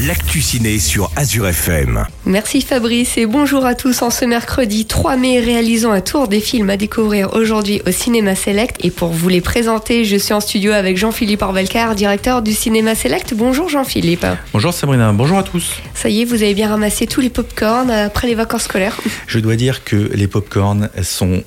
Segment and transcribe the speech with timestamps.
[0.00, 2.06] l'actu ciné sur Azure FM.
[2.24, 6.40] Merci Fabrice et bonjour à tous en ce mercredi 3 mai réalisons un tour des
[6.40, 10.40] films à découvrir aujourd'hui au Cinéma Select et pour vous les présenter je suis en
[10.40, 13.34] studio avec Jean-Philippe Orvelcar, directeur du Cinéma Select.
[13.34, 14.26] Bonjour Jean-Philippe.
[14.52, 15.76] Bonjour Sabrina, bonjour à tous.
[15.94, 19.38] Ça y est, vous avez bien ramassé tous les pop-corn après les vacances scolaires Je
[19.40, 21.42] dois dire que les pop-corn sont,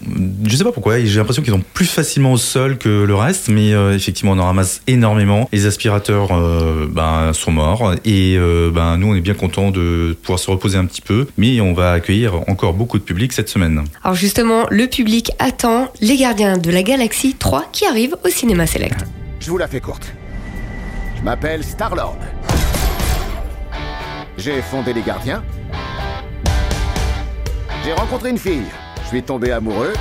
[0.46, 3.50] je sais pas pourquoi, j'ai l'impression qu'ils sont plus facilement au sol que le reste,
[3.50, 5.50] mais euh, effectivement on en ramasse énormément.
[5.52, 10.18] Les aspirateurs euh, ben, sont morts et euh, ben, nous on est bien content de
[10.22, 13.50] pouvoir se reposer un petit peu, mais on va accueillir encore beaucoup de public cette
[13.50, 13.84] semaine.
[14.04, 18.68] Alors justement, le public attend Les Gardiens de la Galaxie 3 qui arrivent au Cinéma
[18.68, 19.06] Select.
[19.40, 20.14] Je vous la fais courte.
[21.18, 22.18] Je m'appelle Star-Lord.
[24.38, 25.44] J'ai fondé les gardiens.
[27.86, 28.66] J'ai rencontré une fille.
[29.04, 29.94] Je suis tombé amoureux.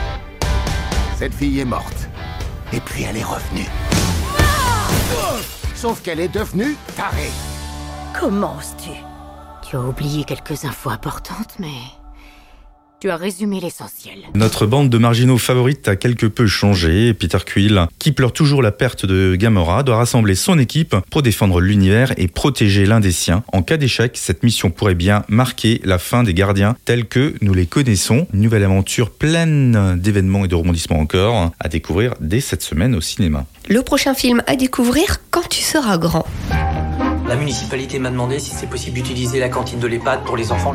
[1.16, 2.08] Cette fille est morte.
[2.72, 3.68] Et puis elle est revenue.
[5.74, 7.30] Sauf qu'elle est devenue tarée.
[8.24, 8.88] Comment oses-tu
[9.68, 11.76] Tu as oublié quelques infos importantes, mais
[12.98, 14.20] tu as résumé l'essentiel.
[14.34, 17.12] Notre bande de marginaux favorites a quelque peu changé.
[17.12, 21.60] Peter Quill, qui pleure toujours la perte de Gamora, doit rassembler son équipe pour défendre
[21.60, 23.44] l'univers et protéger l'un des siens.
[23.52, 27.52] En cas d'échec, cette mission pourrait bien marquer la fin des gardiens tels que nous
[27.52, 28.26] les connaissons.
[28.32, 33.02] Une nouvelle aventure pleine d'événements et de rebondissements encore à découvrir dès cette semaine au
[33.02, 33.44] cinéma.
[33.68, 36.24] Le prochain film à découvrir quand tu seras grand.
[37.26, 40.74] La municipalité m'a demandé si c'est possible d'utiliser la cantine de l'EHPAD pour les enfants.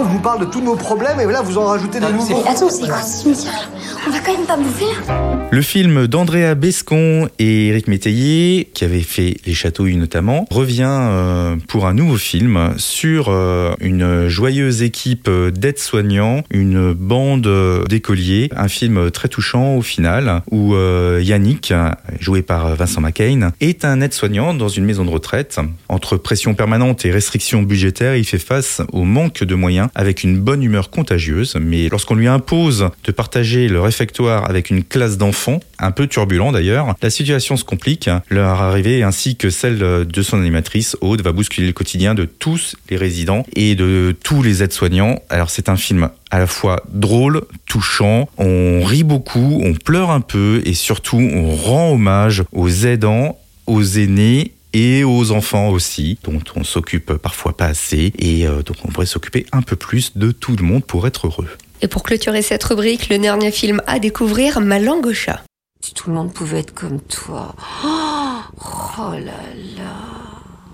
[0.00, 2.44] On vous parle de tous nos problèmes et là vous en rajoutez des nouveaux.
[2.46, 3.68] Attends, c'est quoi ce cimetière
[4.06, 8.84] On va quand même pas bouffer là Le film d'Andrea Bescon et Éric Métayer, qui
[8.84, 14.82] avait fait Les Châteaux notamment, revient euh, pour un nouveau film sur euh, une joyeuse
[14.82, 17.50] équipe d'aides-soignants, une bande
[17.88, 21.74] d'écoliers, un film très touchant au final, où euh, Yannick,
[22.20, 25.58] joué par Vincent McCain, est un aide-soignant dans une maison de retraite.
[25.88, 30.38] Entre pression permanente et restrictions budgétaires, il fait face au manque de moyens avec une
[30.38, 35.60] bonne humeur contagieuse, mais lorsqu'on lui impose de partager le réfectoire avec une classe d'enfants,
[35.78, 38.10] un peu turbulent d'ailleurs, la situation se complique.
[38.28, 42.76] Leur arrivée ainsi que celle de son animatrice, Aude, va bousculer le quotidien de tous
[42.90, 45.22] les résidents et de tous les aides-soignants.
[45.30, 50.20] Alors c'est un film à la fois drôle, touchant, on rit beaucoup, on pleure un
[50.20, 56.40] peu et surtout on rend hommage aux aidants, aux aînés et aux enfants aussi, dont
[56.54, 60.30] on s'occupe parfois pas assez et euh, donc on pourrait s'occuper un peu plus de
[60.30, 61.48] tout le monde pour être heureux.
[61.80, 65.42] Et pour clôturer cette rubrique, le dernier film à découvrir, Ma langue au chat.
[65.80, 67.54] Si tout le monde pouvait être comme toi.
[67.84, 69.40] Oh là
[69.76, 69.96] là.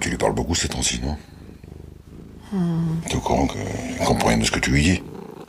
[0.00, 1.16] Tu lui parles beaucoup ces temps-ci, non
[3.08, 5.02] T'es au courant qu'il comprend rien de ce que tu lui dis?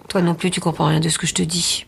[0.09, 1.85] Toi non plus, tu comprends rien de ce que je te dis.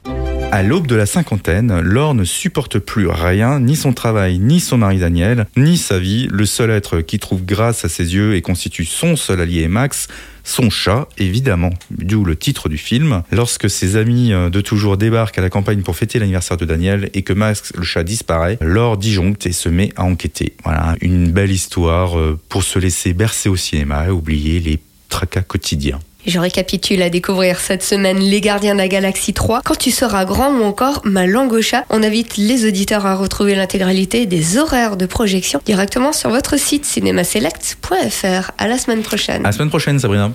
[0.57, 4.79] À l'aube de la cinquantaine, Laure ne supporte plus rien, ni son travail, ni son
[4.79, 6.27] mari Daniel, ni sa vie.
[6.31, 10.07] Le seul être qui trouve grâce à ses yeux et constitue son seul allié Max,
[10.43, 13.21] son chat, évidemment, d'où le titre du film.
[13.31, 17.11] Lorsque ses amis euh, de toujours débarquent à la campagne pour fêter l'anniversaire de Daniel
[17.13, 20.55] et que Max, le chat, disparaît, Laure disjoncte et se met à enquêter.
[20.63, 25.43] Voilà, une belle histoire euh, pour se laisser bercer au cinéma et oublier les tracas
[25.43, 25.99] quotidiens.
[26.25, 30.25] Je récapitule à découvrir cette semaine Les Gardiens de la Galaxie 3, Quand tu seras
[30.25, 31.85] grand ou encore Ma langue au chat.
[31.89, 36.85] On invite les auditeurs à retrouver l'intégralité des horaires de projection directement sur votre site
[36.85, 38.51] cinémaselect.fr.
[38.57, 39.45] À la semaine prochaine.
[39.45, 40.31] À la semaine prochaine, Sabrina.